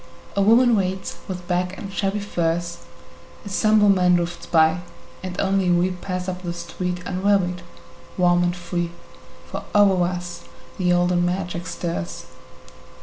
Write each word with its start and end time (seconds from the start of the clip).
A 0.35 0.41
woman 0.41 0.75
waits 0.75 1.17
with 1.27 1.47
bag 1.47 1.75
and 1.77 1.93
shabby 1.93 2.21
furs, 2.21 2.79
A 3.45 3.49
somber 3.49 3.87
man 3.87 4.15
drifts 4.15 4.47
by, 4.47 4.79
and 5.21 5.39
only 5.39 5.69
we 5.69 5.91
Pass 5.91 6.27
up 6.27 6.41
the 6.41 6.53
street 6.53 7.03
unwearied, 7.05 7.61
warm 8.17 8.41
and 8.41 8.55
free, 8.55 8.89
For 9.45 9.63
over 9.75 10.03
us 10.05 10.41
the 10.79 10.91
olden 10.91 11.23
magic 11.23 11.67
stirs. 11.67 12.25